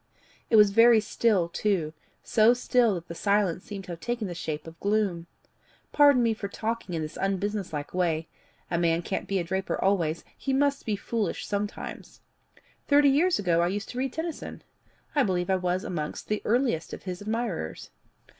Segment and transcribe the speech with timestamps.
[0.49, 1.93] It was very still too
[2.23, 5.27] so still that the silence seemed to have taken the shape of gloom.
[5.91, 8.27] Pardon me for talking in this unbusiness like way:
[8.71, 12.21] a man can't be a draper always; he must be foolish sometimes.
[12.87, 14.63] Thirty years ago I used to read Tennyson.
[15.13, 17.91] I believe I was amongst the earliest of his admirers."